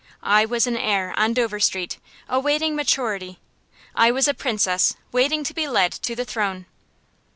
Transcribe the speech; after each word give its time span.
I 0.23 0.45
was 0.45 0.65
an 0.65 0.75
heir, 0.77 1.13
on 1.15 1.33
Dover 1.35 1.59
Street, 1.59 1.97
awaiting 2.27 2.75
maturity. 2.75 3.37
I 3.93 4.09
was 4.09 4.27
a 4.27 4.33
princess 4.33 4.95
waiting 5.11 5.43
to 5.43 5.53
be 5.53 5.67
led 5.67 5.91
to 5.91 6.15
the 6.15 6.25
throne. 6.25 6.65